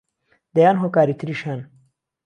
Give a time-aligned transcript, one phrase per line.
[0.55, 1.61] دەیان هۆکاری تریش هەن